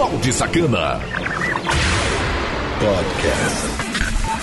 [0.00, 0.98] Balde Sacana.
[2.80, 3.66] Podcast.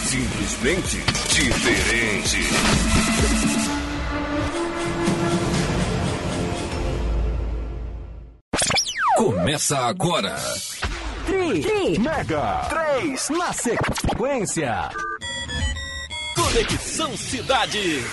[0.06, 0.98] Simplesmente
[1.34, 2.38] diferente.
[9.16, 10.36] Começa agora.
[11.26, 14.92] Tri, tri, mega, três, na sequência.
[16.36, 18.04] Conexão Cidade.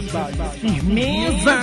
[0.00, 1.60] Firmeza!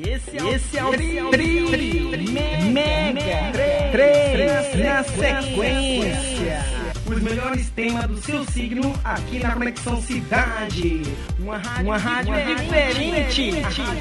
[0.00, 3.52] Esse é, Esse é o Tri, tri, tri Mega
[3.92, 6.64] 3 na sequência.
[7.06, 11.02] Os melhores temas do seu signo aqui na Conexão Cidade.
[11.38, 13.50] Uma rádio, Uma rádio diferente.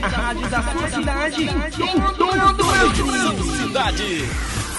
[0.01, 3.67] A rádio da sua cidade em todo o Brasil.
[3.67, 4.25] Cidade.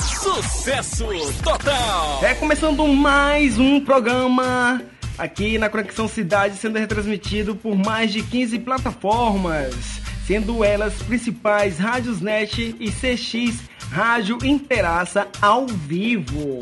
[0.00, 1.06] Sucesso
[1.42, 2.20] total.
[2.24, 4.82] É começando mais um programa
[5.18, 9.74] aqui na Conexão Cidade, sendo retransmitido por mais de 15 plataformas,
[10.26, 16.60] sendo elas principais Rádios Net e CX Rádio Interaça ao vivo.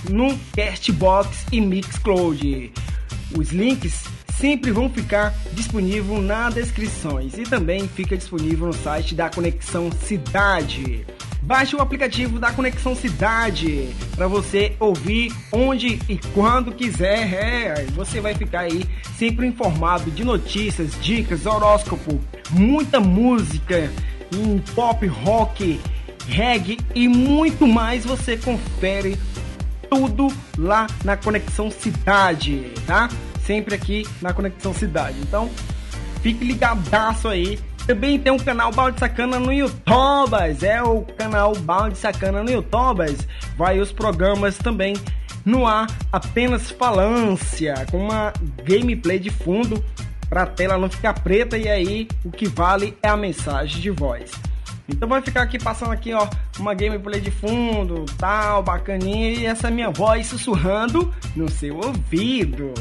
[0.09, 2.73] no Castbox e Mixcloud.
[3.37, 4.05] Os links
[4.39, 11.07] sempre vão ficar disponível na descrições e também fica disponível no site da Conexão Cidade.
[11.43, 17.35] Baixe o aplicativo da Conexão Cidade para você ouvir onde e quando quiser.
[17.35, 18.85] É, você vai ficar aí
[19.17, 23.91] sempre informado de notícias, dicas, horóscopo, muita música
[24.33, 25.81] em pop, rock,
[26.29, 28.05] reggae e muito mais.
[28.05, 29.19] Você confere
[29.91, 33.09] tudo lá na Conexão Cidade, tá?
[33.45, 35.19] Sempre aqui na Conexão Cidade.
[35.21, 35.51] Então,
[36.23, 37.59] fique ligadaço aí.
[37.87, 40.37] Também tem um canal Balde Sacana no YouTube.
[40.63, 43.17] É o canal Balde Sacana no YouTube.
[43.57, 44.95] Vai os programas também
[45.45, 48.33] no ar, apenas falância, com uma
[48.65, 49.85] gameplay de fundo
[50.29, 53.91] para a tela não ficar preta e aí o que vale é a mensagem de
[53.91, 54.31] voz.
[54.89, 56.29] Então vai ficar aqui passando aqui, ó,
[56.59, 62.73] uma gameplay de fundo, tal, bacaninha e essa minha voz sussurrando no seu ouvido.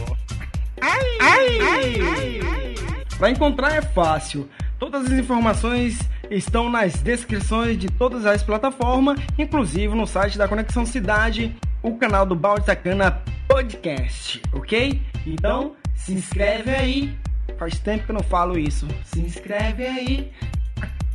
[0.82, 2.76] Ai, ai, ai, ai,
[3.18, 4.50] Para encontrar é fácil.
[4.82, 6.00] Todas as informações
[6.32, 12.26] estão nas descrições de todas as plataformas, inclusive no site da Conexão Cidade, o canal
[12.26, 15.00] do Balde Sacana Podcast, ok?
[15.24, 17.16] Então, se inscreve aí.
[17.60, 18.88] Faz tempo que eu não falo isso.
[19.04, 20.32] Se inscreve aí.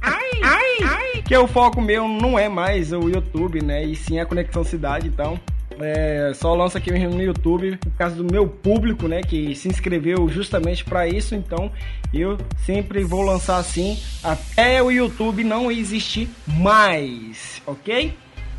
[0.01, 1.23] Ai, ai, ai.
[1.23, 3.83] Que o foco meu não é mais o YouTube, né?
[3.83, 5.41] E sim a Conexão Cidade, então.
[5.81, 10.29] É, só lanço aqui no YouTube por causa do meu público, né, que se inscreveu
[10.29, 11.35] justamente para isso.
[11.35, 11.71] Então,
[12.13, 18.15] eu sempre vou lançar assim até o YouTube não existir mais, ok?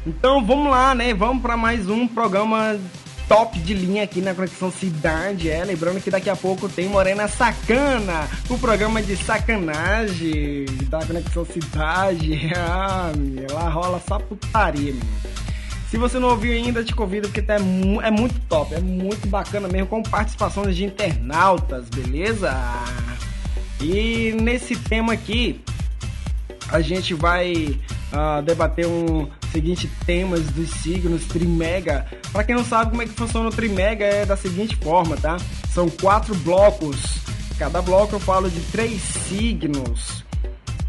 [0.06, 1.14] Então, vamos lá, né?
[1.14, 2.80] Vamos para mais um programa
[3.28, 5.50] top de linha aqui na Conexão Cidade.
[5.50, 11.46] É, lembrando que daqui a pouco tem Morena Sacana, o programa de sacanagem da Conexão
[11.46, 12.52] Cidade.
[12.58, 13.12] Ah,
[13.52, 15.48] lá rola só putaria, meu.
[15.90, 19.70] Se você não ouviu ainda, te convido porque tá, é muito top, é muito bacana
[19.70, 22.54] mesmo, com participações de internautas, beleza?
[23.80, 25.62] E nesse tema aqui,
[26.70, 27.80] a gente vai
[28.12, 32.06] uh, debater um seguinte temas dos signos Trimega.
[32.34, 35.38] Para quem não sabe como é que funciona o Trimega, é da seguinte forma, tá?
[35.70, 37.20] São quatro blocos.
[37.58, 40.24] Cada bloco eu falo de três signos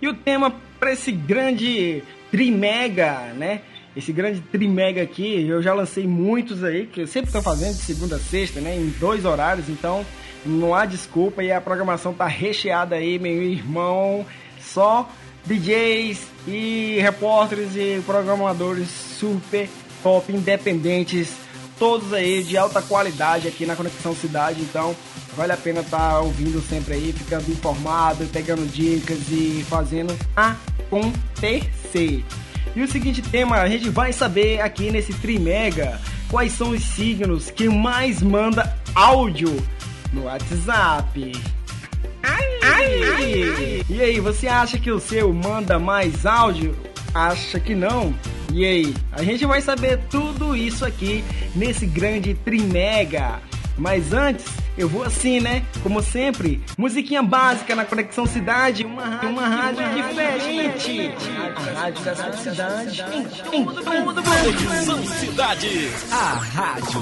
[0.00, 3.60] E o tema para esse grande trimega, né?
[3.96, 7.82] esse grande trimega aqui, eu já lancei muitos aí, que eu sempre estou fazendo de
[7.82, 8.74] segunda a sexta, né?
[8.74, 10.04] Em dois horários, então
[10.46, 14.24] não há desculpa e a programação tá recheada aí, meu irmão.
[14.60, 15.08] Só
[15.44, 19.68] DJs e repórteres e programadores super
[20.02, 21.36] top, independentes,
[21.82, 24.94] todos aí de alta qualidade aqui na Conexão Cidade, então
[25.36, 32.24] vale a pena estar tá ouvindo sempre aí, ficando informado, pegando dicas e fazendo acontecer.
[32.76, 36.00] E o seguinte tema, a gente vai saber aqui nesse Trimega
[36.30, 39.52] quais são os signos que mais manda áudio
[40.12, 41.32] no WhatsApp.
[42.22, 46.76] Ai, ai, ai, e aí, você acha que o seu manda mais áudio?
[47.12, 48.14] Acha que não?
[48.52, 53.40] E aí, a gente vai saber tudo isso aqui nesse grande Trimega.
[53.78, 54.44] Mas antes,
[54.76, 55.64] eu vou assim, né?
[55.82, 61.14] Como sempre, musiquinha básica na Conexão Cidade, uma rádio, uma rádio uma diferente.
[61.56, 63.04] A rádio da sua cidade.
[63.52, 65.90] Em todo Conexão Cidade.
[66.10, 67.00] A rádio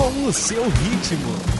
[0.00, 1.59] com o seu ritmo.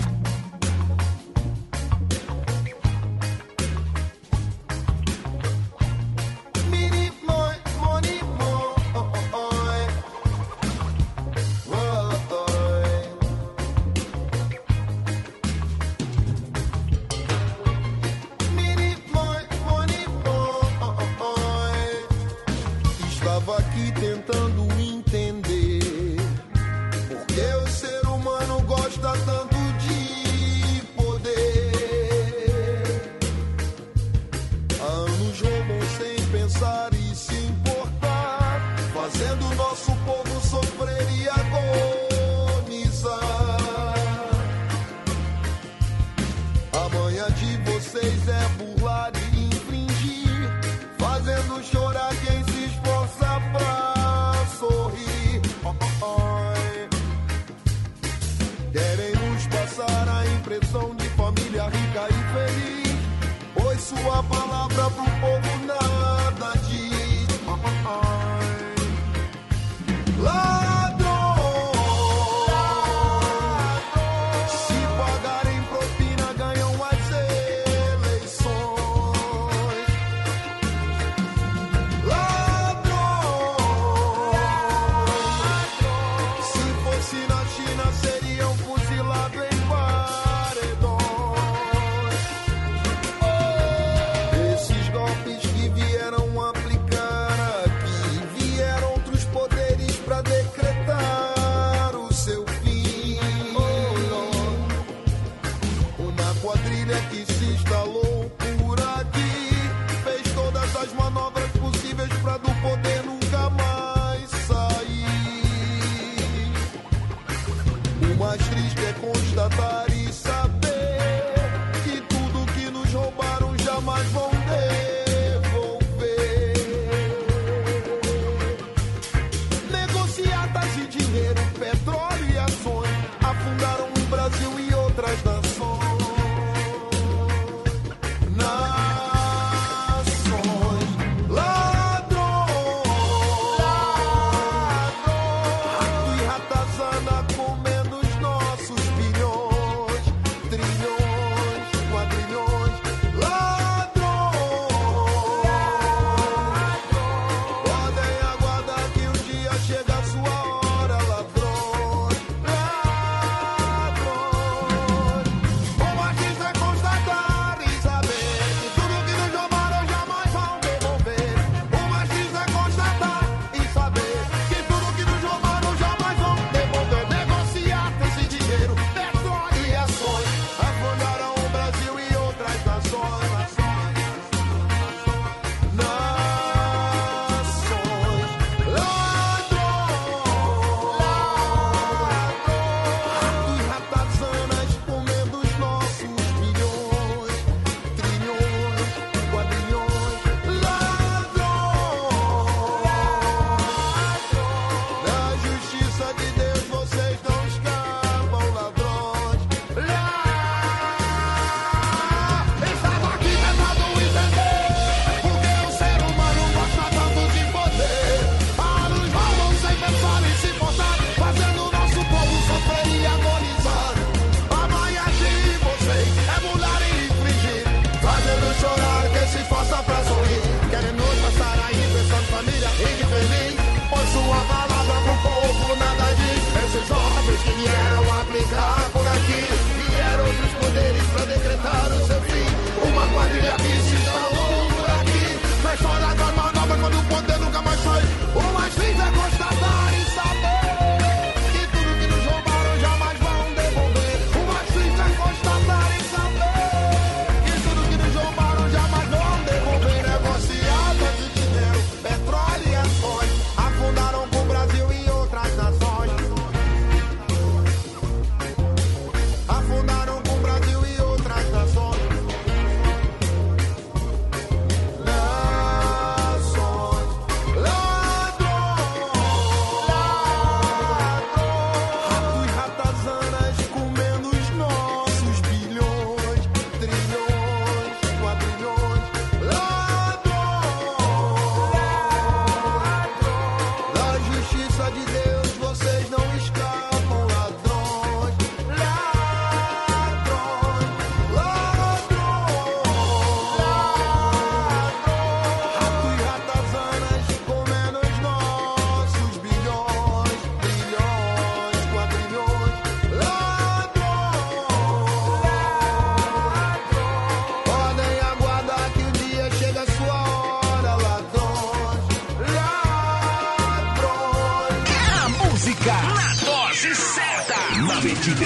[118.31, 119.90] mais triste é constatar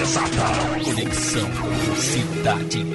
[0.04, 0.84] exata.
[0.84, 1.50] Conexão
[1.96, 2.93] Cidade.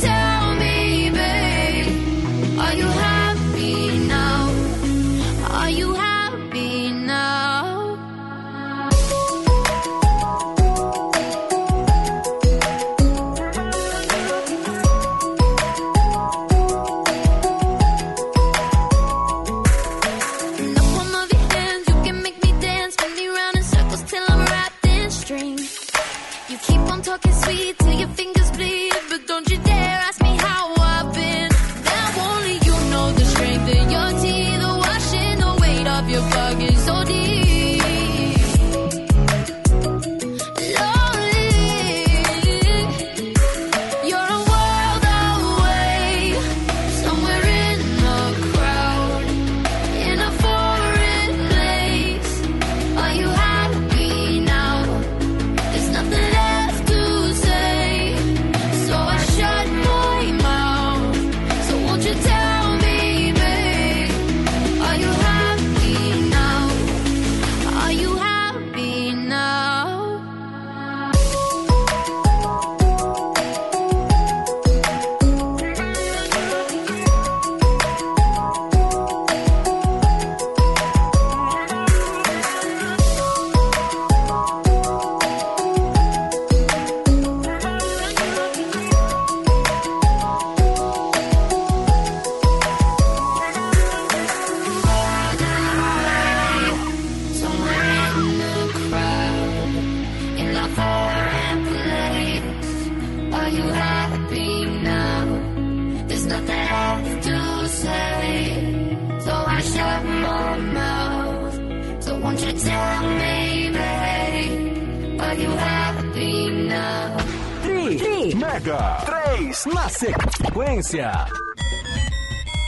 [0.00, 0.49] down.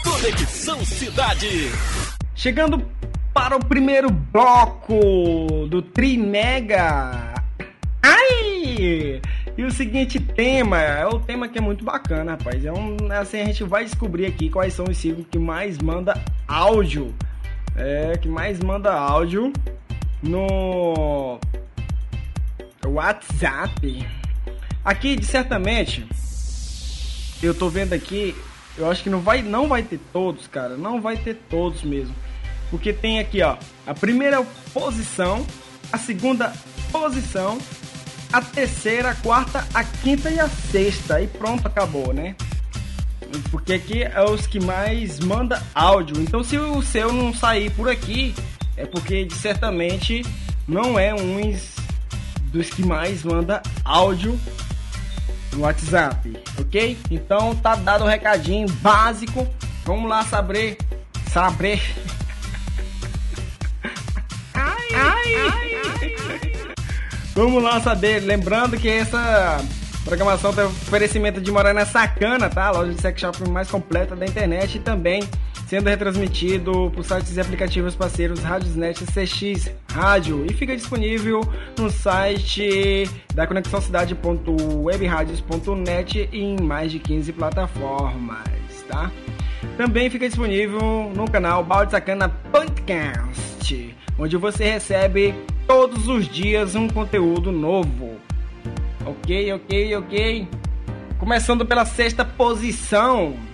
[0.03, 1.71] Conexão Cidade.
[2.35, 2.83] Chegando
[3.35, 7.35] para o primeiro bloco do Trimega.
[8.03, 9.21] Ai!
[9.57, 12.65] E o seguinte tema, é o tema que é muito bacana, rapaz.
[12.65, 16.19] É um, assim, a gente vai descobrir aqui quais são os signos que mais manda
[16.49, 17.15] áudio.
[17.77, 19.53] É, que mais manda áudio
[20.23, 21.39] no
[22.87, 24.22] WhatsApp.
[24.85, 26.05] Aqui, certamente,
[27.41, 28.35] eu tô vendo aqui,
[28.77, 30.77] eu acho que não vai, não vai ter todos, cara.
[30.77, 32.15] Não vai ter todos mesmo.
[32.69, 35.47] Porque tem aqui, ó, a primeira posição,
[35.93, 36.53] a segunda
[36.91, 37.59] posição,
[38.33, 41.21] a terceira, a quarta, a quinta e a sexta.
[41.21, 42.35] E pronto, acabou, né?
[43.51, 46.21] Porque aqui é os que mais manda áudio.
[46.21, 48.35] Então se o seu não sair por aqui,
[48.77, 50.23] é porque certamente
[50.67, 51.77] não é uns
[52.53, 54.39] dos que mais manda áudio
[55.53, 56.97] no WhatsApp, ok?
[57.11, 59.47] Então tá dado o um recadinho básico.
[59.85, 60.79] Vamos lá saber,
[61.31, 61.81] saber.
[64.55, 65.73] ai, ai, ai,
[67.35, 69.59] Vamos lá saber, lembrando que essa
[70.05, 72.67] programação tem oferecimento de Morena Sacana, tá?
[72.67, 75.23] A loja de sex shop mais completa da internet e também
[75.73, 81.41] sendo retransmitido por sites e aplicativos parceiros Radiosnet CX Rádio e fica disponível
[81.79, 88.45] no site da conexãocidade.webradios.net e em mais de 15 plataformas,
[88.87, 89.11] tá?
[89.79, 95.35] Também fica disponível no canal Balde Sacana Podcast, onde você recebe
[95.67, 98.17] todos os dias um conteúdo novo.
[99.07, 100.47] Ok, ok, ok.
[101.19, 103.52] Começando pela sexta posição.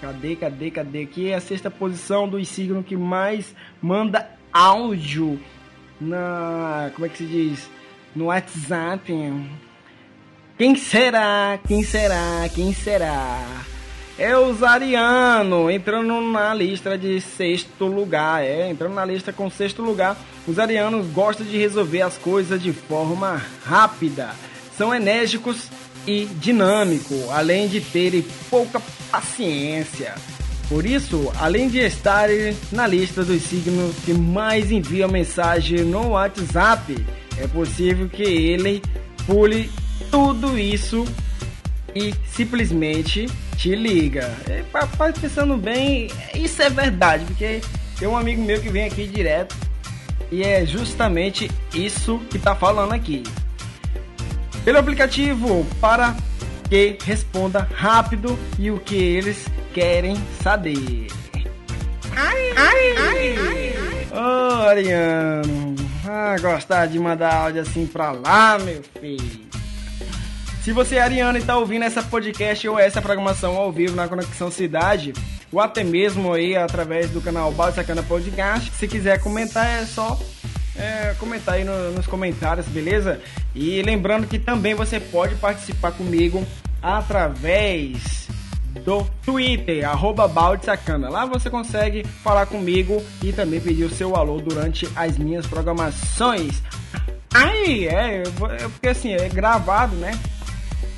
[0.00, 1.02] Cadê, cadê, cadê?
[1.02, 5.40] Aqui é a sexta posição dos signos que mais manda áudio
[6.00, 6.90] na.
[6.94, 7.70] Como é que se diz?
[8.14, 9.12] No WhatsApp.
[10.58, 11.58] Quem será?
[11.66, 12.48] Quem será?
[12.54, 13.40] Quem será?
[14.18, 18.42] É o Zariano, entrando na lista de sexto lugar.
[18.42, 20.16] É, entrando na lista com sexto lugar.
[20.46, 24.30] Os arianos gostam de resolver as coisas de forma rápida.
[24.76, 25.70] São enérgicos
[26.06, 30.14] e dinâmicos, além de terem pouca paciência.
[30.68, 36.96] Por isso, além de estarem na lista dos signos que mais enviam mensagem no WhatsApp,
[37.38, 38.82] é possível que ele
[39.26, 39.70] pule
[40.10, 41.04] tudo isso
[41.94, 44.34] e simplesmente te liga.
[44.48, 47.60] É, papai, pensando bem, isso é verdade, porque
[47.98, 49.56] tem um amigo meu que vem aqui direto
[50.30, 53.22] e é justamente isso que tá falando aqui.
[54.66, 56.16] Pelo aplicativo para
[56.68, 61.06] que responda rápido e o que eles querem saber.
[62.16, 64.08] Ai, ai, ai, ai.
[64.10, 65.76] Ô, oh, Ariano.
[66.04, 69.46] Ah, gostar de mandar áudio assim pra lá, meu filho.
[70.64, 74.08] Se você é ariano e está ouvindo essa podcast ou essa programação ao vivo na
[74.08, 75.12] Conexão Cidade,
[75.52, 80.18] ou até mesmo aí através do canal Balde Sacana Podcast, se quiser comentar é só
[80.78, 83.20] é, comentar aí no, nos comentários, beleza?
[83.54, 86.46] E lembrando que também você pode participar comigo
[86.82, 88.28] através
[88.84, 91.08] do Twitter, arroba Balde Sacana.
[91.08, 96.62] Lá você consegue falar comigo e também pedir o seu alô durante as minhas programações.
[97.32, 100.18] Aí, é, é porque assim, é gravado, né?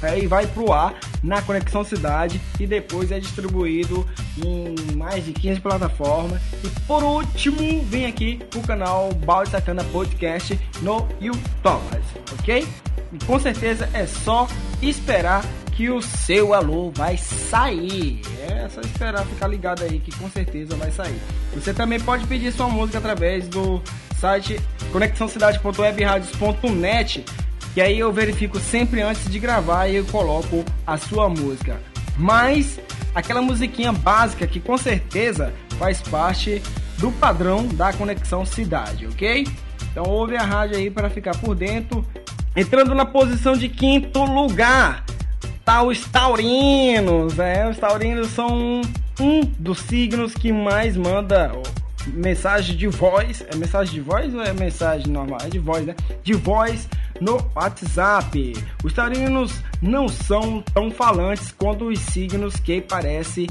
[0.02, 4.06] Aí vai pro ar na Conexão Cidade e depois é distribuído
[4.44, 6.40] em mais de 15 plataformas.
[6.64, 11.82] E por último, vem aqui o canal Balde Sacana Podcast no YouTube,
[12.38, 12.66] ok?
[13.12, 14.48] E com certeza é só
[14.82, 18.20] esperar que o seu alô vai sair.
[18.48, 21.20] É só esperar ficar ligado aí que com certeza vai sair.
[21.54, 23.80] Você também pode pedir sua música através do
[24.18, 24.60] site
[24.92, 27.24] conexãocidade.webradios.net
[27.74, 31.80] que aí eu verifico sempre antes de gravar e eu coloco a sua música.
[32.16, 32.80] Mas
[33.14, 36.62] aquela musiquinha básica que com certeza faz parte
[36.98, 39.46] do padrão da conexão cidade, ok?
[39.90, 42.04] Então ouve a rádio aí para ficar por dentro.
[42.56, 45.04] Entrando na posição de quinto lugar,
[45.64, 48.80] tá os taurinos, é, os taurinos são
[49.20, 51.52] um dos signos que mais manda
[52.06, 55.38] mensagem de voz, é mensagem de voz ou é mensagem normal?
[55.44, 55.94] É de voz, né?
[56.22, 56.88] De voz
[57.20, 58.54] no WhatsApp.
[58.84, 63.46] Os taurinos não são tão falantes quanto os signos que aparecem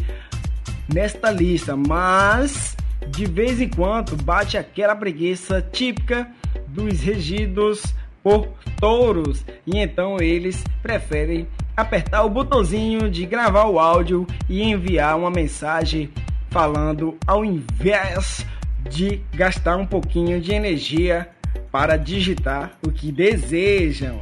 [0.94, 2.76] nesta lista, mas
[3.10, 6.28] de vez em quando bate aquela preguiça típica
[6.68, 7.84] dos regidos
[8.24, 8.48] por
[8.80, 15.30] touros e então eles preferem apertar o botãozinho de gravar o áudio e enviar uma
[15.30, 16.10] mensagem
[16.50, 18.46] falando ao invés
[18.90, 21.30] de gastar um pouquinho de energia
[21.72, 24.22] para digitar o que desejam.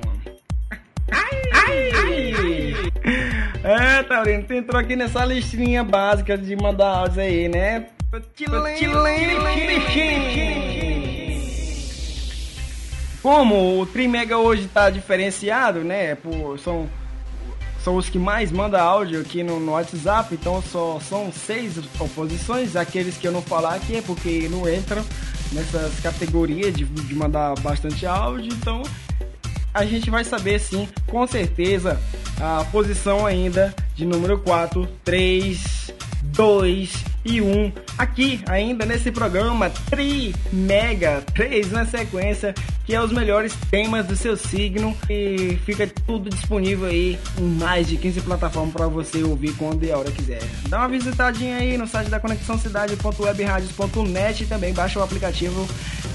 [1.12, 1.92] Ai, ai,
[2.34, 2.92] ai,
[3.64, 7.88] É, Taurino, tu entrou aqui nessa listinha básica de mandar áudios aí, né?
[13.22, 16.14] Como o Trimega hoje tá diferenciado, né?
[16.14, 16.88] Por, são,
[17.84, 22.76] são os que mais mandam áudio aqui no, no WhatsApp, então só são seis oposições.
[22.76, 25.04] Aqueles que eu não falar aqui é porque não entram
[25.52, 28.84] nessas categorias de, de mandar bastante áudio, então
[29.74, 32.00] a gente vai saber sim, com certeza,
[32.40, 35.94] a posição ainda de número 4, 3,
[36.36, 36.92] 2
[37.24, 42.54] e 1 aqui ainda nesse programa Tri Mega 3 na sequência,
[42.86, 47.88] que é os melhores temas do seu signo e fica tudo disponível aí em mais
[47.88, 50.42] de 15 plataformas para você ouvir quando e a hora quiser.
[50.68, 55.68] Dá uma visitadinha aí no site da Conexão Cidade.webradios.net e também baixa o aplicativo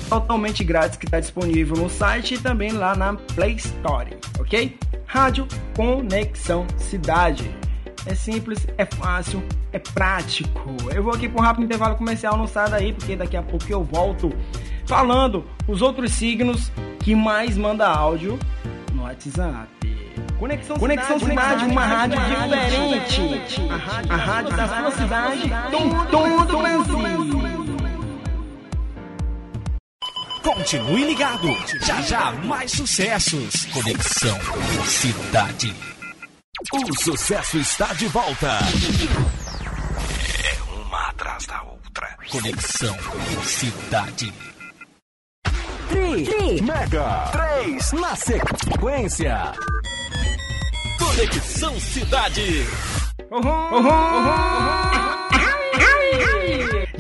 [0.08, 4.76] totalmente grátis que está disponível no site e também lá na Play Store, ok?
[5.06, 7.50] Rádio Conexão Cidade.
[8.06, 10.76] É simples, é fácil, é prático.
[10.94, 13.64] Eu vou aqui para um rápido intervalo comercial, não sai daí, porque daqui a pouco
[13.68, 14.32] eu volto
[14.86, 18.38] falando os outros signos que mais manda áudio
[18.92, 19.68] no WhatsApp.
[20.38, 23.68] Conexão, Conexão Cidade, cidade uma rádio, rádio diferente.
[23.70, 27.00] A rádio, a rádio da sua cidade, em todo o Brasil.
[30.42, 31.48] Continue ligado.
[31.82, 33.66] Já já mais sucessos.
[33.66, 34.38] Conexão
[34.86, 35.74] Cidade.
[36.72, 38.58] O sucesso está de volta.
[40.44, 42.16] É uma atrás da outra.
[42.30, 42.96] Conexão
[43.42, 44.32] Cidade.
[45.88, 49.52] Tri, Tri, Mega, 3 na sequência.
[50.98, 52.66] Conexão Cidade.
[53.30, 54.99] Uhum, uhum, uhum,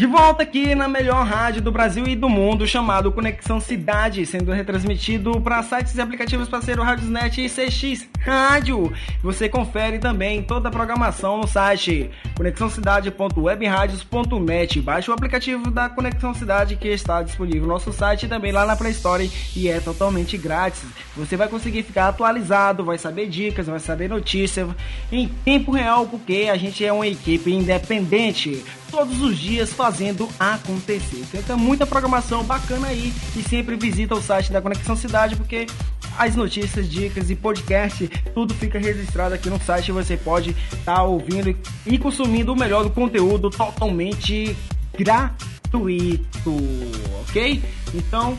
[0.00, 4.50] de volta aqui na melhor rádio do Brasil e do mundo, chamado Conexão Cidade, sendo
[4.50, 8.90] retransmitido para sites e aplicativos parceiro Radiosnet e CX Rádio.
[9.22, 14.80] Você confere também toda a programação no site conexãocidade.webradios.net.
[14.80, 18.64] Baixe o aplicativo da Conexão Cidade que está disponível no nosso site e também lá
[18.64, 20.82] na Play Store e é totalmente grátis.
[21.14, 24.66] Você vai conseguir ficar atualizado, vai saber dicas, vai saber notícias
[25.12, 31.24] em tempo real, porque a gente é uma equipe independente todos os dias fazendo acontecer.
[31.34, 35.66] Então, muita programação bacana aí e sempre visita o site da Conexão Cidade porque
[36.18, 39.92] as notícias, dicas e podcast, tudo fica registrado aqui no site.
[39.92, 44.54] Você pode estar tá ouvindo e consumindo o melhor do conteúdo totalmente
[44.98, 46.56] gratuito,
[47.22, 47.62] ok?
[47.94, 48.36] Então,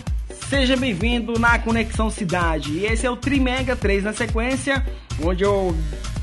[0.49, 2.73] seja bem-vindo na Conexão Cidade.
[2.73, 4.85] E esse é o Trimega 3 na sequência,
[5.23, 5.75] onde eu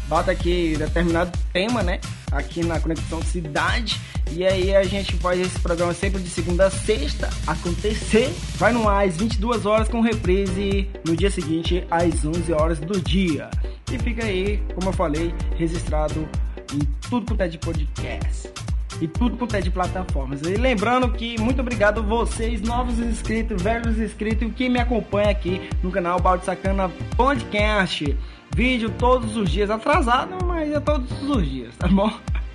[0.07, 2.01] bato aqui determinado tema, né?
[2.31, 6.71] Aqui na Conexão Cidade e aí a gente faz esse programa sempre de segunda a
[6.71, 8.31] sexta acontecer.
[8.57, 13.51] Vai no às 22 horas com reprise no dia seguinte às 11 horas do dia.
[13.91, 16.29] E fica aí, como eu falei, registrado
[16.75, 18.68] em tudo quanto é de podcast
[19.01, 20.43] e tudo quanto é de plataformas.
[20.43, 25.91] E lembrando que muito obrigado vocês, novos inscritos, velhos inscritos, que me acompanha aqui no
[25.91, 28.17] canal Balde Sacana Podcast.
[28.55, 32.11] Vídeo todos os dias, atrasado, mas é todos os dias, tá bom?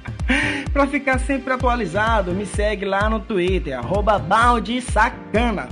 [0.73, 5.69] para ficar sempre atualizado, me segue lá no Twitter, arroba baldesacana.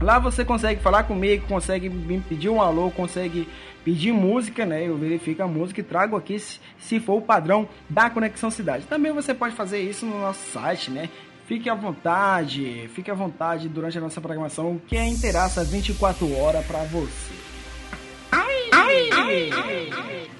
[0.00, 3.48] Lá você consegue falar comigo, consegue me pedir um alô, consegue
[3.86, 4.88] pedir música, né?
[4.88, 8.84] Eu verifico a música e trago aqui se, for o padrão da Conexão Cidade.
[8.84, 11.08] Também você pode fazer isso no nosso site, né?
[11.46, 16.66] Fique à vontade, fique à vontade durante a nossa programação, que é interaça 24 horas
[16.66, 17.32] para você.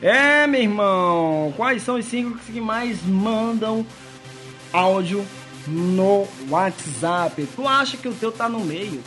[0.02, 3.86] É, meu irmão, quais são os cinco que mais mandam
[4.72, 5.24] áudio
[5.68, 7.46] no WhatsApp?
[7.54, 9.00] Tu acha que o teu tá no meio?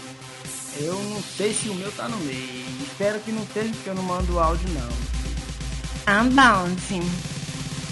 [0.78, 2.66] Eu não sei se o meu tá no meio.
[2.82, 4.90] Espero que não esteja, porque eu não mando áudio, não.
[6.06, 7.02] Ah, bom, sim.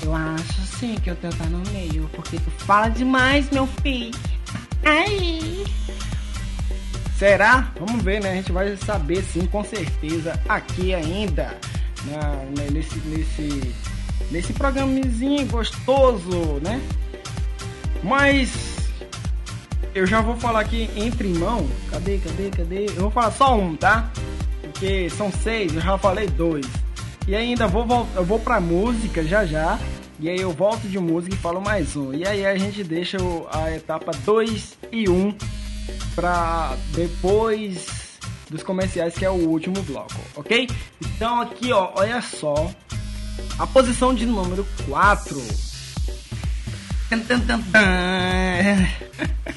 [0.03, 4.17] Eu acho sim que o teu tá no meio, porque tu fala demais, meu filho.
[4.83, 5.65] Ai.
[7.17, 7.71] Será?
[7.79, 8.31] Vamos ver, né?
[8.31, 11.57] A gente vai saber sim, com certeza, aqui ainda,
[12.05, 13.73] na, né, nesse, nesse,
[14.29, 16.79] nesse programinho gostoso, né?
[18.03, 18.76] Mas
[19.93, 21.67] eu já vou falar aqui entre mão.
[21.89, 22.85] Cadê, cadê, cadê?
[22.87, 24.09] Eu vou falar só um, tá?
[24.61, 26.65] Porque são seis, eu já falei dois.
[27.27, 29.79] E ainda vou eu vou pra música já já.
[30.19, 32.13] E aí eu volto de música e falo mais um.
[32.13, 33.17] E aí a gente deixa
[33.51, 35.35] a etapa 2 e 1 um
[36.15, 38.17] para depois
[38.49, 40.67] dos comerciais, que é o último bloco, ok?
[41.01, 42.71] Então aqui, ó, olha só.
[43.59, 45.39] A posição de número 4.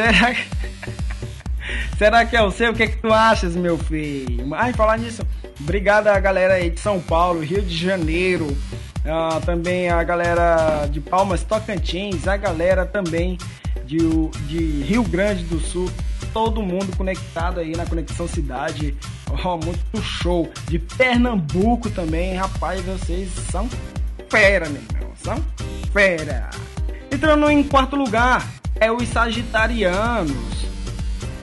[0.00, 0.60] Será que...
[1.98, 2.72] Será que é o seu?
[2.72, 4.54] O que, é que tu achas, meu filho?
[4.54, 5.22] Ai, falar nisso,
[5.60, 11.00] obrigado a galera aí de São Paulo, Rio de Janeiro, uh, também a galera de
[11.00, 13.36] Palmas, Tocantins, a galera também
[13.84, 13.98] de,
[14.48, 15.90] de Rio Grande do Sul,
[16.32, 18.96] todo mundo conectado aí na Conexão Cidade.
[19.44, 20.50] Oh, muito show.
[20.66, 23.68] De Pernambuco também, rapaz, vocês são
[24.30, 25.12] fera, meu irmão.
[25.22, 25.44] São
[25.92, 26.48] fera.
[27.12, 30.66] Entrando em quarto lugar é os Sagitarianos.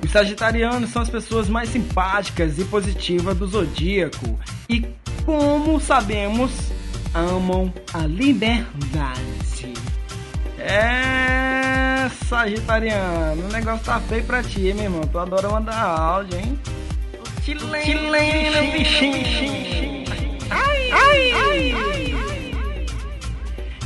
[0.04, 4.38] Os Sagitarianos são as pessoas mais simpáticas e positivas do zodíaco
[4.70, 4.86] e,
[5.26, 6.52] como sabemos,
[7.14, 9.74] amam a liberdade.
[10.60, 15.02] É, Sagitariano, o negócio tá feio pra ti, meu irmão.
[15.02, 16.60] Tu adora mandar áudio, hein?
[17.44, 20.06] Chileno, Chileno bichinho.
[20.50, 22.07] Ai, ai, ai, ai.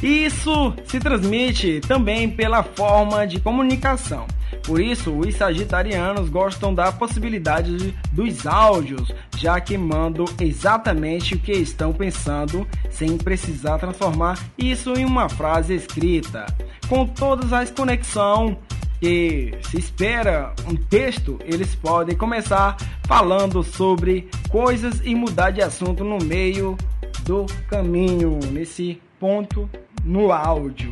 [0.01, 4.25] Isso se transmite também pela forma de comunicação.
[4.63, 11.51] Por isso, os sagitarianos gostam da possibilidade dos áudios, já que mandam exatamente o que
[11.51, 16.45] estão pensando, sem precisar transformar isso em uma frase escrita.
[16.87, 18.57] Com todas as conexões
[18.99, 26.03] que se espera um texto, eles podem começar falando sobre coisas e mudar de assunto
[26.03, 26.77] no meio
[27.23, 29.69] do caminho, nesse ponto
[30.03, 30.89] no áudio.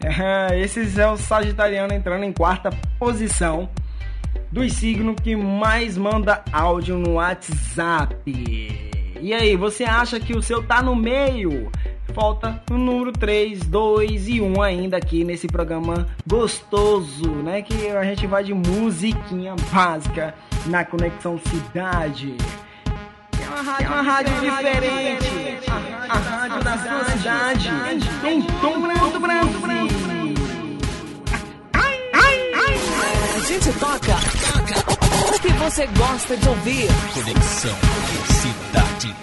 [0.60, 3.68] Esses é o Sagitariano entrando em quarta posição
[4.50, 8.16] dos signos que mais manda áudio no WhatsApp.
[9.20, 11.70] E aí, você acha que o seu tá no meio?
[12.14, 17.62] falta o número 3, 2 e 1 ainda aqui nesse programa gostoso, né?
[17.62, 20.34] Que a gente vai de musiquinha básica
[20.66, 22.34] na Conexão Cidade.
[23.48, 25.70] É uma rádio, uma rádio diferente.
[25.70, 27.70] A, a rádio da sua cidade.
[28.60, 29.94] Tom branco, branco, branco.
[33.34, 34.16] A gente toca,
[34.84, 36.88] toca o que você gosta de ouvir.
[37.14, 37.76] Conexão
[38.42, 39.16] Cidade.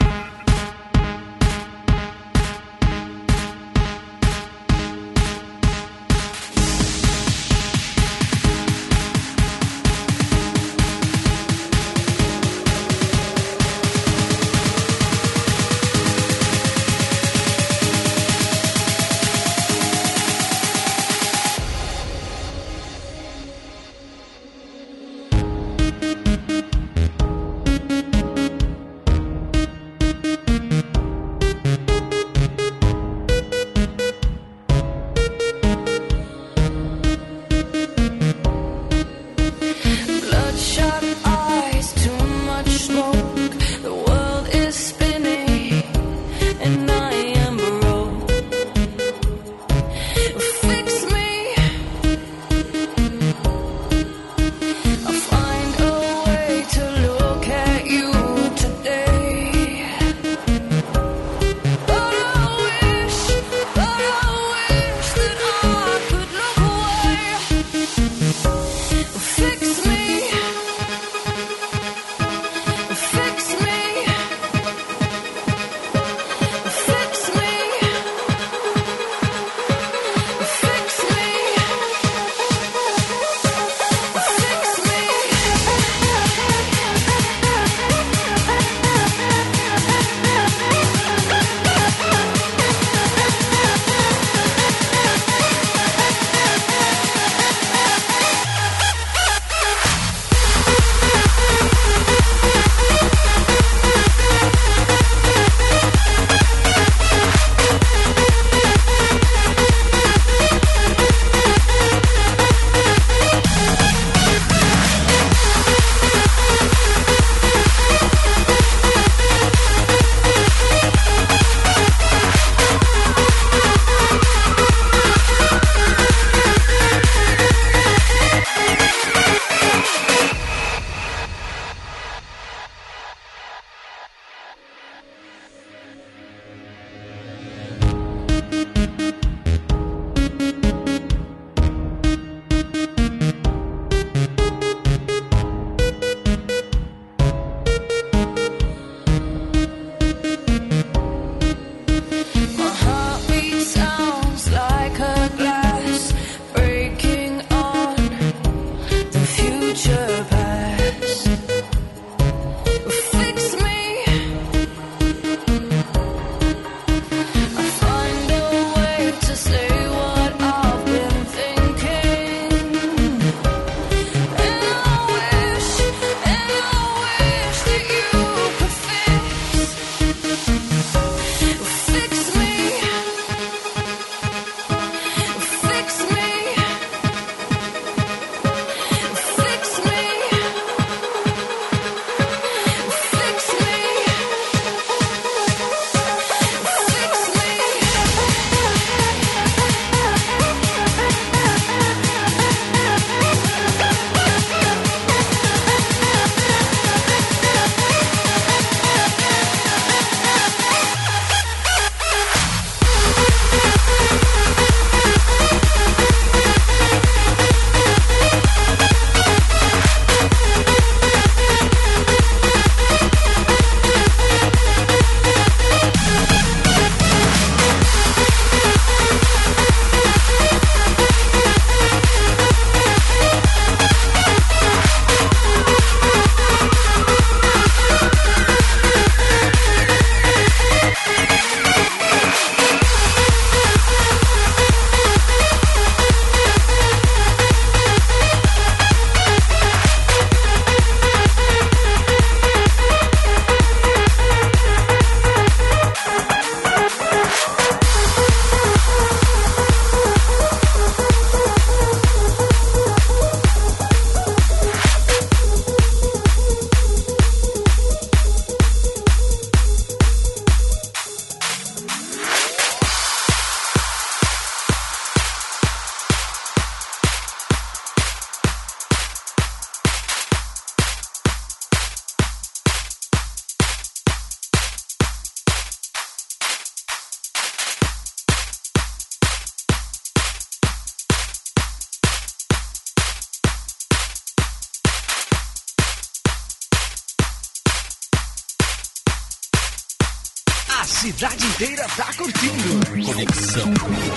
[301.65, 303.05] Inteira tá curtindo.
[303.05, 303.73] Conexão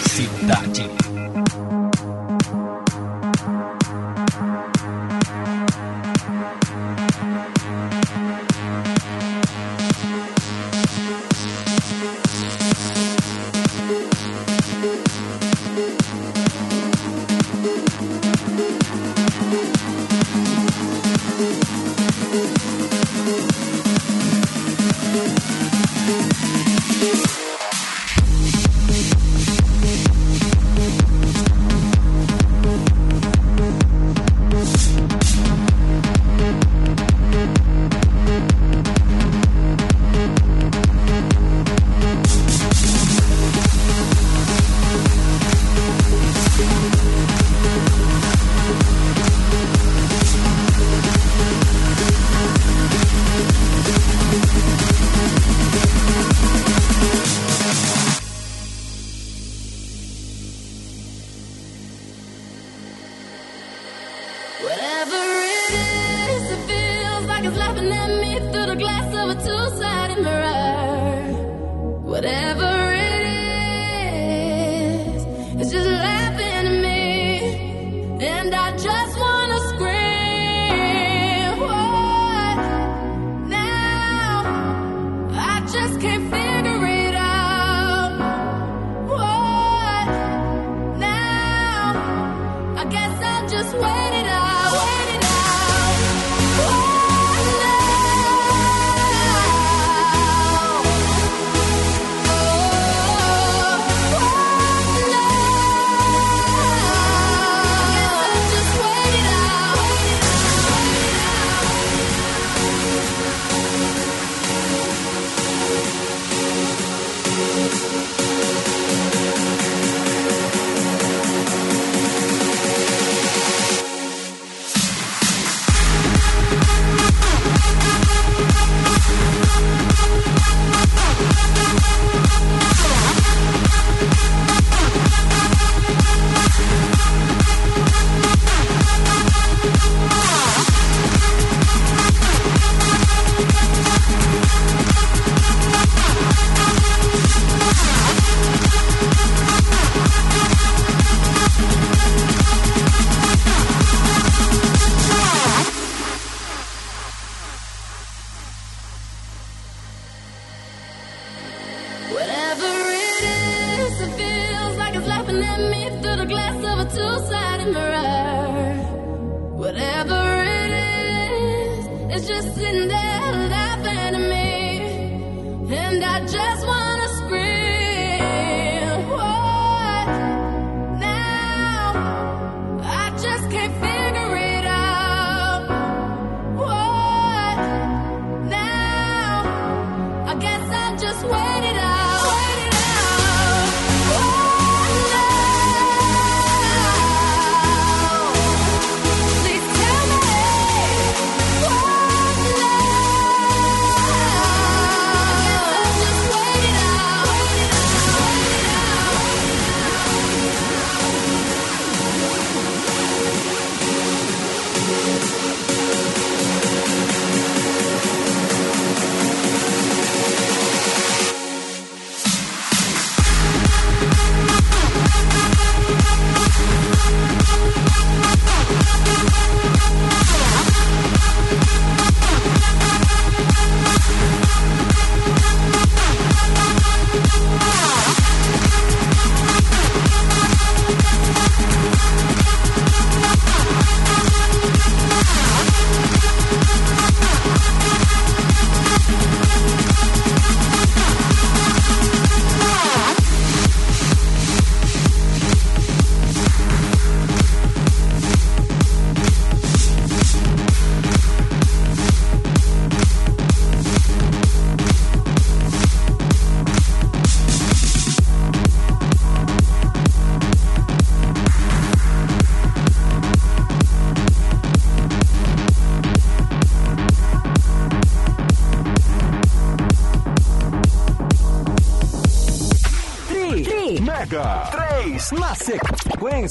[0.07, 0.91] Cidade.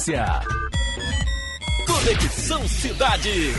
[0.07, 0.41] Sequência.
[1.85, 3.53] Conexão Cidade.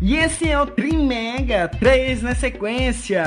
[0.00, 3.24] E esse é o Trimega 3 na sequência.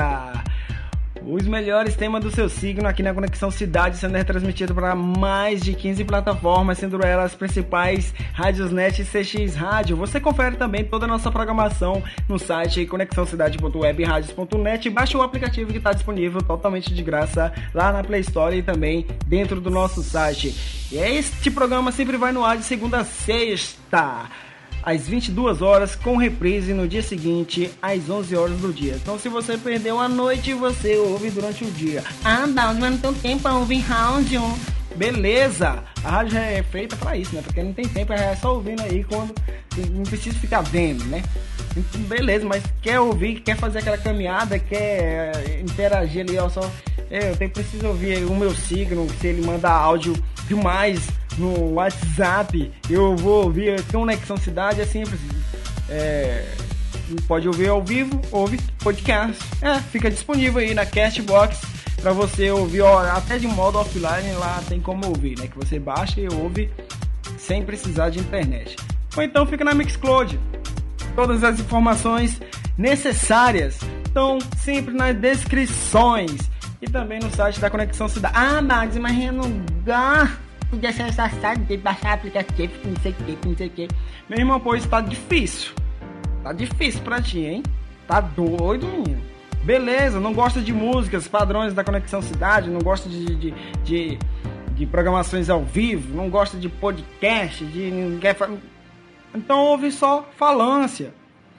[1.56, 6.04] Melhores temas do seu signo aqui na Conexão Cidade, sendo retransmitido para mais de 15
[6.04, 9.96] plataformas, sendo elas as principais Rádios Net e CX Rádio.
[9.96, 14.90] Você confere também toda a nossa programação no site conexãocidade.webradios.net.
[14.90, 19.06] Baixe o aplicativo que está disponível totalmente de graça lá na Play Store e também
[19.26, 20.54] dentro do nosso site.
[20.92, 24.28] E este programa sempre vai no ar de segunda a sexta
[24.86, 28.94] às 22 horas, com reprise no dia seguinte, às 11 horas do dia.
[28.94, 32.04] Então, se você perdeu a noite, você ouve durante o dia.
[32.24, 34.40] Ah, mas não tem tempo pra ouvir rádio.
[34.94, 35.82] Beleza!
[36.04, 37.42] A rádio é feita para isso, né?
[37.42, 39.34] Porque não tem tempo, é só ouvindo aí quando
[39.90, 41.20] não precisa ficar vendo, né?
[41.76, 46.70] Então, beleza, mas quer ouvir, quer fazer aquela caminhada, quer eh, interagir ali, ó, só.
[47.10, 50.14] É, eu tenho, preciso ouvir o meu signo, se ele manda áudio
[50.48, 51.08] demais
[51.38, 55.20] no WhatsApp, eu vou ouvir Conexão Cidade, é simples.
[55.88, 56.44] É,
[57.28, 59.42] pode ouvir ao vivo, ouve podcast.
[59.62, 61.60] É, fica disponível aí na Castbox
[62.00, 65.46] para você ouvir, ó, até de modo offline lá tem como ouvir, né?
[65.46, 66.70] Que você baixa e ouve
[67.38, 68.76] sem precisar de internet.
[69.16, 70.38] Ou então fica na Mixcloud.
[71.14, 72.40] Todas as informações
[72.76, 76.36] necessárias estão sempre nas descrições
[76.80, 78.34] e também no site da Conexão Cidade.
[78.36, 79.50] Ah, Max, mas não
[79.84, 80.30] dá.
[80.70, 83.88] Podia ser acessado, de baixar aplicativo, não sei o que, não sei o que.
[84.28, 85.72] Meu irmão, pois tá difícil.
[86.42, 87.62] Tá difícil pra ti, hein?
[88.06, 89.22] Tá doido, menino.
[89.62, 93.54] Beleza, não gosta de músicas, padrões da Conexão Cidade, não gosta de, de,
[93.84, 94.18] de,
[94.76, 97.92] de programações ao vivo, não gosta de podcast, de.
[99.34, 101.12] Então ouve só falância.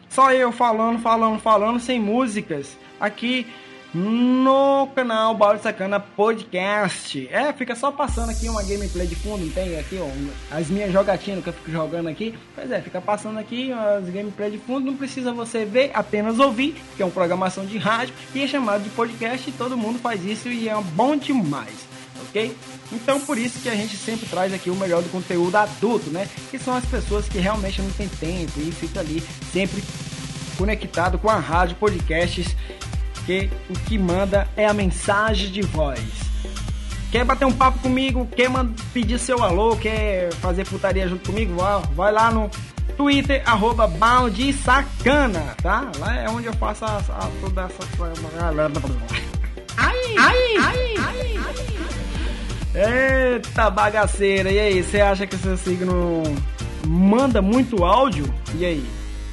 [0.10, 2.78] Só eu falando, falando, falando, sem músicas.
[2.98, 3.46] Aqui
[3.94, 7.28] no canal Balde Sacana Podcast.
[7.32, 10.92] É, fica só passando aqui uma gameplay de fundo, não tem aqui ó, as minhas
[10.92, 12.38] jogatinhas que eu fico jogando aqui.
[12.54, 16.76] Pois é, fica passando aqui as gameplay de fundo, não precisa você ver, apenas ouvir,
[16.96, 20.24] que é uma programação de rádio e é chamado de podcast e todo mundo faz
[20.26, 21.88] isso e é bom demais.
[22.30, 22.56] Ok?
[22.92, 26.28] Então por isso que a gente sempre traz aqui o melhor do conteúdo adulto, né?
[26.50, 29.24] Que são as pessoas que realmente não tem tempo e fica ali
[29.54, 29.84] sempre
[30.58, 32.56] conectado com a rádio, podcasts
[33.28, 36.00] porque o que manda é a mensagem de voz.
[37.12, 38.26] Quer bater um papo comigo?
[38.34, 38.50] Quer
[38.94, 39.76] pedir seu alô?
[39.76, 41.56] Quer fazer putaria junto comigo?
[41.94, 42.50] Vai lá no
[42.96, 43.92] Twitter, arroba
[44.64, 45.92] Sacana, tá?
[46.00, 47.84] Lá é onde eu faço a, a, toda essa.
[49.76, 50.96] Ai, ai, ai,
[52.74, 54.84] ai, Eita bagaceira, e aí?
[54.84, 56.24] Você acha que seu signo
[56.88, 58.34] manda muito áudio?
[58.56, 58.86] E aí?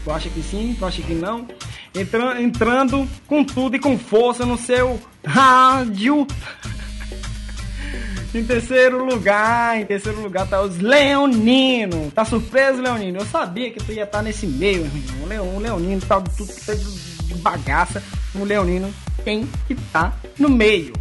[0.02, 0.74] Tu acha que sim?
[0.78, 1.46] Tu acha que não?
[1.94, 6.26] Entra, entrando com tudo e com força no seu rádio.
[8.34, 12.10] em terceiro lugar, em terceiro lugar tá os Leonino.
[12.10, 13.20] Tá surpreso, Leonino?
[13.20, 15.22] Eu sabia que tu ia estar tá nesse meio, irmão.
[15.22, 18.02] O, Leon, o Leonino tá tudo de bagaça.
[18.34, 18.92] O Leonino
[19.24, 20.92] tem que tá no meio.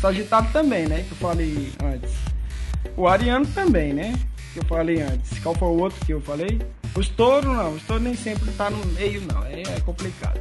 [0.00, 1.04] Sagitado também, né?
[1.08, 2.12] Que eu falei antes.
[2.96, 4.14] O Ariano também, né?
[4.52, 5.38] Que eu falei antes.
[5.40, 6.60] Qual foi o outro que eu falei?
[6.98, 9.44] O estouro não, o estouro nem sempre tá no meio, não.
[9.44, 10.40] É, é complicado.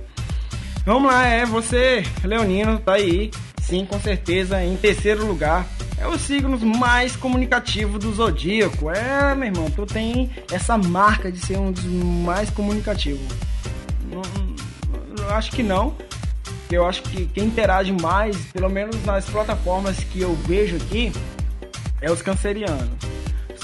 [0.83, 3.29] Vamos lá, é você, Leonino, tá aí.
[3.61, 5.67] Sim, com certeza, em terceiro lugar.
[5.99, 8.89] É o signo mais comunicativo do zodíaco.
[8.89, 13.27] É, meu irmão, tu tem essa marca de ser um dos mais comunicativos.
[14.09, 15.95] Não, acho que não.
[16.71, 21.11] Eu acho que quem interage mais, pelo menos nas plataformas que eu vejo aqui,
[22.01, 23.06] é os cancerianos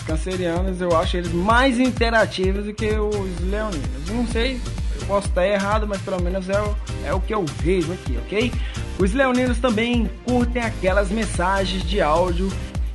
[0.04, 4.10] cancerianos eu acho eles mais interativos do que os leoninos.
[4.10, 4.60] Não sei,
[5.00, 6.76] eu posso estar errado, mas pelo menos é o,
[7.06, 8.52] é o que eu vejo aqui, ok?
[9.00, 12.52] Os leoninos também curtem aquelas mensagens de áudio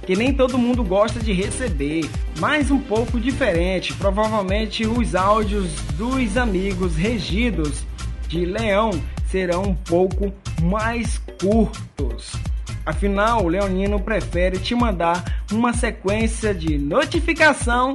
[0.06, 3.92] que nem todo mundo gosta de receber, mas um pouco diferente.
[3.92, 7.84] Provavelmente os áudios dos amigos regidos
[8.26, 8.90] de leão
[9.30, 10.32] serão um pouco
[10.62, 12.32] mais curtos.
[12.88, 15.22] Afinal, o Leonino prefere te mandar
[15.52, 17.92] uma sequência de notificação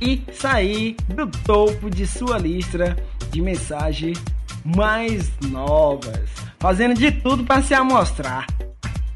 [0.00, 2.96] e sair do topo de sua lista
[3.32, 4.22] de mensagens
[4.64, 6.30] mais novas,
[6.60, 8.46] fazendo de tudo para se amostrar.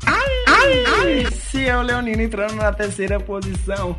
[0.05, 1.13] Ai, ai, ai.
[1.21, 3.97] Esse é o Leonino entrando na terceira posição.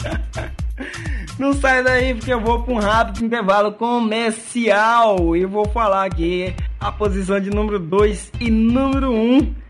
[1.38, 6.54] Não sai daí porque eu vou para um rápido intervalo comercial e vou falar aqui
[6.80, 9.61] a posição de número 2 e número 1 um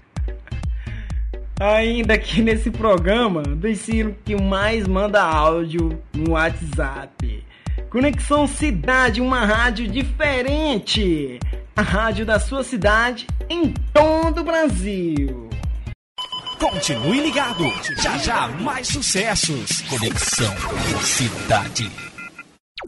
[1.60, 7.44] ainda aqui nesse programa do signo que mais manda áudio no WhatsApp.
[7.90, 11.38] Conexão Cidade, uma rádio diferente.
[11.76, 15.50] A rádio da sua cidade em todo o Brasil.
[16.58, 17.64] Continue ligado.
[18.00, 19.80] Já já mais sucessos.
[19.82, 20.54] Conexão
[21.02, 21.90] Cidade.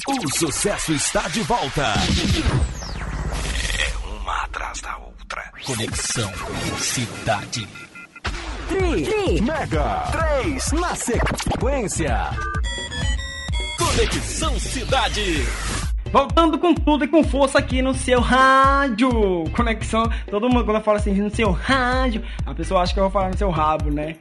[0.08, 1.94] O sucesso está de volta.
[3.78, 5.52] É uma atrás da outra.
[5.64, 6.32] Conexão
[6.78, 7.68] Cidade.
[8.68, 10.04] Tri, Tri Mega
[10.42, 12.30] 3 na sequência.
[13.78, 15.44] Conexão Cidade.
[16.10, 19.10] Voltando com tudo e com força aqui no seu rádio.
[19.54, 20.08] Conexão.
[20.30, 23.10] Todo mundo, quando eu falo assim, no seu rádio, a pessoa acha que eu vou
[23.10, 24.16] falar no seu rabo, né?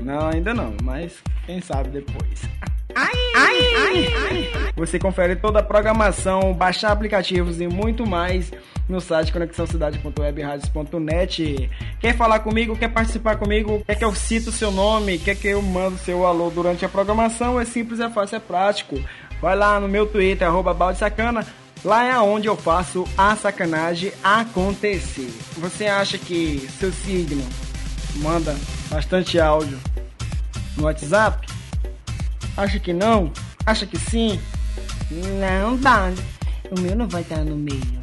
[0.00, 2.42] Não, ainda não, mas quem sabe depois.
[2.96, 4.48] Ai, ai, ai, ai.
[4.74, 8.50] Você confere toda a programação, baixar aplicativos e muito mais
[8.88, 11.70] no site conexãocidade.webradios.net.
[12.00, 15.48] Quer falar comigo, quer participar comigo, quer que eu cite o seu nome, quer que
[15.48, 17.60] eu mando seu alô durante a programação?
[17.60, 18.98] É simples, é fácil, é prático.
[19.42, 21.46] Vai lá no meu Twitter, arroba baldesacana.
[21.84, 25.30] Lá é onde eu faço a sacanagem acontecer.
[25.58, 27.44] Você acha que seu signo
[28.16, 28.56] manda
[28.90, 29.78] bastante áudio
[30.76, 31.46] no WhatsApp?
[32.56, 33.30] Acha que não?
[33.66, 34.40] Acha que sim?
[35.38, 36.10] Não dá.
[36.70, 38.00] O meu não vai estar no meio.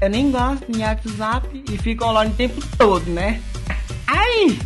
[0.00, 3.42] Eu nem gosto de WhatsApp e fico online o tempo todo, né?
[4.06, 4.58] Ai!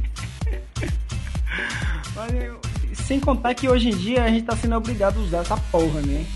[3.07, 6.03] Sem contar que hoje em dia a gente tá sendo obrigado a usar essa porra,
[6.03, 6.27] né?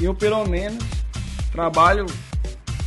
[0.00, 0.84] Eu pelo menos
[1.52, 2.06] trabalho,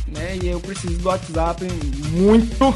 [0.06, 0.38] né?
[0.42, 1.66] E eu preciso do WhatsApp
[2.10, 2.74] muito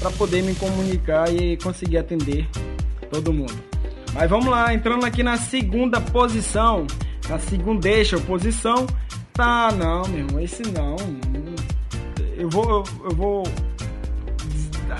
[0.00, 2.48] para poder me comunicar e conseguir atender
[3.10, 3.75] todo mundo.
[4.16, 6.86] Mas vamos lá, entrando aqui na segunda posição,
[7.28, 7.90] na segunda
[8.26, 8.86] posição,
[9.34, 10.96] tá, não, meu irmão, esse não.
[12.34, 13.44] Eu vou, eu, eu vou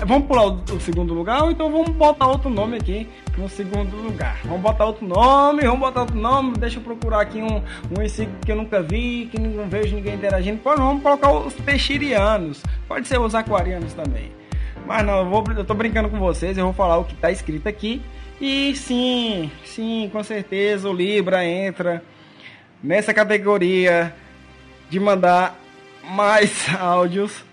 [0.05, 3.95] Vamos pular o, o, segundo lugar ou então vamos botar outro nome aqui no segundo
[3.95, 4.39] lugar.
[4.43, 6.53] Vamos botar outro nome, vamos botar outro nome.
[6.57, 7.63] Deixa eu procurar aqui um,
[7.97, 10.59] um esse que eu nunca vi, que não vejo ninguém interagindo.
[10.59, 12.61] Pô, vamos colocar os peixirianos.
[12.87, 14.31] Pode ser os aquarianos também.
[14.85, 17.31] Mas não, eu, vou, eu tô brincando com vocês, eu vou falar o que tá
[17.31, 18.01] escrito aqui.
[18.39, 22.03] E sim, sim, com certeza o Libra entra
[22.83, 24.13] nessa categoria
[24.89, 25.59] de mandar
[26.03, 27.43] mais áudios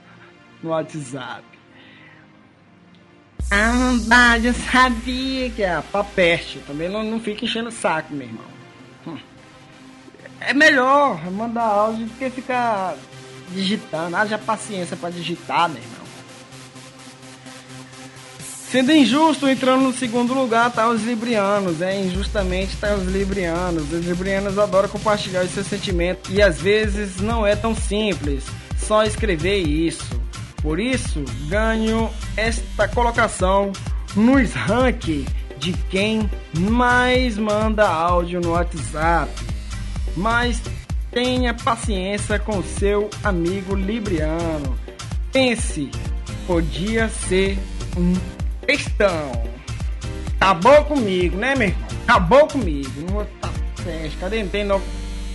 [0.63, 1.43] no WhatsApp.
[3.51, 6.59] Ah, eu sabia que é papeste.
[6.67, 8.45] Também não, não fica enchendo o saco, meu irmão.
[9.07, 9.19] Hum.
[10.41, 12.97] É melhor mandar áudio do que ficar
[13.51, 14.17] digitando.
[14.17, 16.04] Haja paciência para digitar, meu irmão.
[18.75, 23.93] Sendo injusto, entrando no segundo lugar, tá os librianos, é injustamente tá os librianos.
[23.93, 28.43] Os librianos adoram compartilhar os seus sentimentos e às vezes não é tão simples
[28.77, 30.21] só escrever isso.
[30.61, 33.71] Por isso, ganho esta colocação
[34.17, 35.25] nos ranking
[35.57, 39.31] de quem mais manda áudio no WhatsApp.
[40.17, 40.61] Mas
[41.13, 44.77] tenha paciência com seu amigo libriano.
[45.31, 45.93] Pense,
[46.49, 47.57] podia ser
[47.97, 48.34] um
[48.67, 49.33] questão.
[50.41, 51.89] Acabou comigo, né, meu irmão?
[52.03, 52.91] Acabou comigo.
[53.01, 53.51] Não vou tá
[53.83, 54.19] festa.
[54.21, 54.43] Cadê?
[54.43, 54.67] Não tem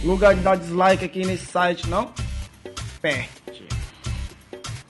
[0.04, 2.12] lugar de dar dislike aqui nesse site, não?
[3.02, 3.68] Perte.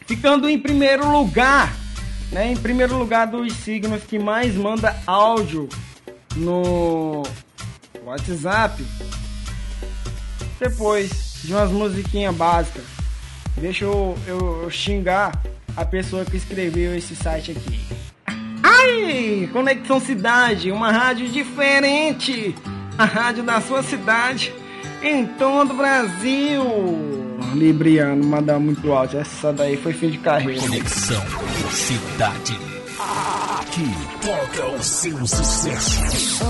[0.06, 1.74] Ficando em primeiro lugar,
[2.32, 2.52] né?
[2.52, 5.70] Em primeiro lugar dos signos que mais manda áudio
[6.36, 7.24] no
[8.04, 8.84] WhatsApp.
[10.60, 12.84] Depois de umas musiquinhas básicas.
[13.56, 15.42] Deixa eu, eu, eu xingar
[15.76, 17.99] a pessoa que escreveu esse site aqui.
[18.82, 19.50] Ai!
[19.52, 22.56] Conexão Cidade, uma rádio diferente.
[22.98, 24.54] A rádio da sua cidade
[25.02, 26.64] em todo o Brasil.
[27.56, 29.18] Libriano, mandar muito alto.
[29.18, 30.62] Essa daí foi fim de carreira.
[30.62, 31.24] Conexão
[31.72, 32.60] Cidade.
[33.60, 33.90] Aqui
[34.22, 36.44] toca o seu sucesso.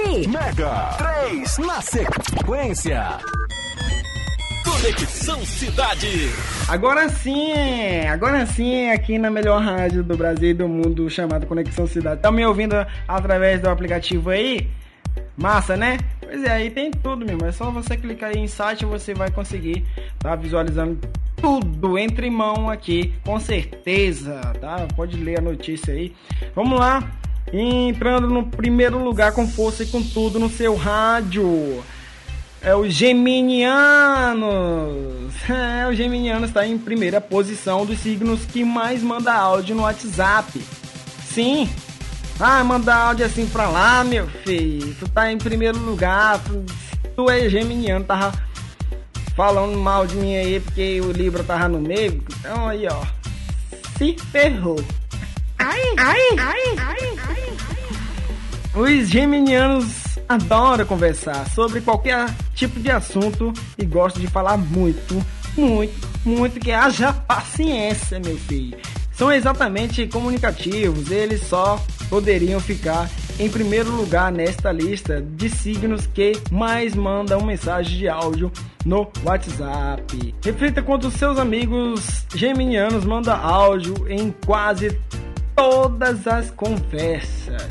[0.00, 0.96] Tri, Mega
[1.28, 3.18] 3 na sequência.
[4.64, 6.30] Conexão Cidade.
[6.68, 7.52] Agora sim,
[8.10, 12.22] agora sim, aqui na melhor rádio do Brasil e do mundo, chamada Conexão Cidade.
[12.22, 12.74] Tá me ouvindo
[13.06, 14.70] através do aplicativo aí?
[15.36, 15.98] Massa, né?
[16.20, 17.44] Pois é, aí tem tudo mesmo.
[17.44, 19.84] É só você clicar aí em site e você vai conseguir
[20.18, 20.98] tá visualizando
[21.36, 24.86] tudo entre mão aqui, com certeza, tá?
[24.96, 26.14] Pode ler a notícia aí.
[26.54, 27.06] Vamos lá.
[27.52, 31.82] Entrando no primeiro lugar com força e com tudo no seu rádio.
[32.62, 34.40] É o Geminianos.
[35.48, 40.62] É, o Geminianos está em primeira posição dos signos que mais manda áudio no WhatsApp.
[41.24, 41.68] Sim.
[42.38, 44.94] Ah, manda áudio assim pra lá, meu filho.
[44.94, 46.38] Tu tá em primeiro lugar.
[46.44, 46.64] Tu,
[47.16, 48.32] tu é geminiano, tava
[49.34, 52.22] falando mal de mim aí porque o Libra tava no meio.
[52.38, 53.02] Então aí, ó.
[53.96, 54.84] Se ferrou.
[55.62, 57.40] Ai, ai, ai, ai, ai.
[58.74, 65.22] Os geminianos adoram conversar sobre qualquer tipo de assunto e gostam de falar muito,
[65.54, 68.78] muito, muito que haja paciência, meu filho.
[69.12, 73.06] São exatamente comunicativos, eles só poderiam ficar
[73.38, 78.50] em primeiro lugar nesta lista de signos que mais mandam mensagem de áudio
[78.82, 80.34] no WhatsApp.
[80.42, 84.98] Reflita quanto seus amigos geminianos mandam áudio em quase
[85.60, 87.68] todas as conversas.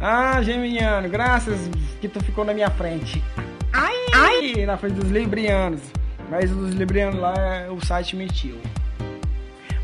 [0.00, 1.70] Ah, Geminiano, graças
[2.00, 3.22] que tu ficou na minha frente.
[3.72, 5.80] Ai, ai, na frente dos Librianos.
[6.28, 7.34] Mas os Librianos lá,
[7.70, 8.56] o site mentiu.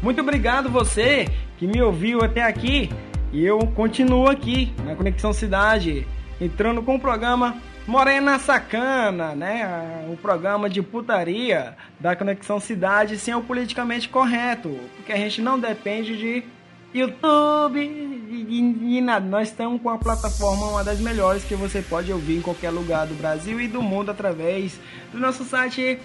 [0.03, 2.91] Muito obrigado você que me ouviu até aqui.
[3.33, 6.05] E eu continuo aqui na Conexão Cidade,
[6.41, 10.07] entrando com o programa Morena Sacana, né?
[10.13, 15.59] O programa de putaria da Conexão Cidade sem o politicamente correto, porque a gente não
[15.59, 16.45] depende de
[16.93, 19.25] YouTube e, e nada.
[19.25, 23.07] Nós estamos com a plataforma uma das melhores que você pode ouvir em qualquer lugar
[23.07, 24.79] do Brasil e do mundo através
[25.13, 25.99] do nosso site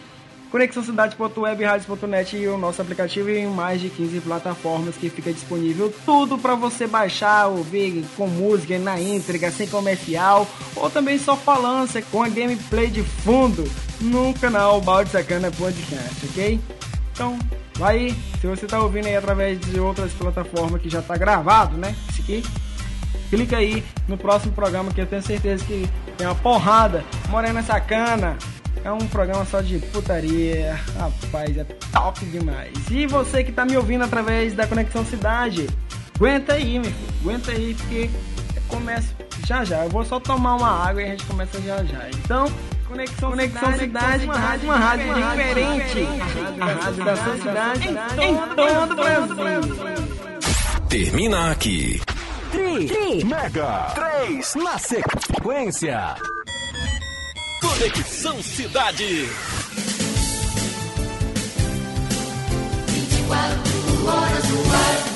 [0.56, 6.56] conexãocidade.webradios.net e o nosso aplicativo em mais de 15 plataformas que fica disponível tudo para
[6.56, 12.30] você baixar, ouvir com música na íntegra, sem comercial ou também só falância com a
[12.30, 16.58] gameplay de fundo no canal Balde Sacana Podcast, ok?
[17.12, 17.38] Então,
[17.74, 21.76] vai aí, se você tá ouvindo aí através de outras plataformas que já tá gravado,
[21.76, 21.93] né?
[22.10, 22.43] Esse aqui,
[23.30, 27.03] clica aí no próximo programa que eu tenho certeza que tem uma porrada.
[27.28, 28.38] Morena Sacana.
[28.84, 30.80] É um programa só de putaria.
[30.97, 32.73] Rapaz, é top demais.
[32.91, 35.67] E você que tá me ouvindo através da Conexão Cidade,
[36.15, 37.19] aguenta aí, meu filho.
[37.21, 38.09] Aguenta aí, porque
[38.67, 39.13] começa
[39.45, 39.84] já já.
[39.84, 42.09] Eu vou só tomar uma água e a gente começa já já.
[42.09, 42.45] Então,
[42.88, 46.07] Conexão, Conexão Cidade, cidade uma rádio, uma rádio diferente.
[46.59, 49.76] A rádio da sua cidade em todo o Brasil.
[50.89, 52.01] Termina aqui.
[52.51, 56.15] tri, tri, Mega 3 na sequência.
[57.66, 59.28] Conexão Cidade.
[62.88, 65.14] 24 horas no ar.